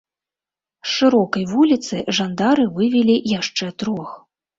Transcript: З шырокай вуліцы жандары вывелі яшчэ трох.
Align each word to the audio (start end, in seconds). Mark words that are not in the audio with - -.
З 0.87 0.93
шырокай 0.93 1.43
вуліцы 1.51 1.99
жандары 2.19 2.65
вывелі 2.79 3.15
яшчэ 3.33 3.69
трох. 3.83 4.09